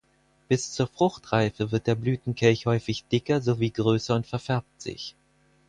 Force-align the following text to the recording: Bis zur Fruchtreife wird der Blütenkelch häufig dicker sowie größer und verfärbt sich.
Bis 0.47 0.71
zur 0.71 0.87
Fruchtreife 0.87 1.71
wird 1.71 1.85
der 1.85 1.93
Blütenkelch 1.93 2.65
häufig 2.65 3.05
dicker 3.05 3.39
sowie 3.39 3.69
größer 3.69 4.15
und 4.15 4.25
verfärbt 4.25 4.81
sich. 4.81 5.15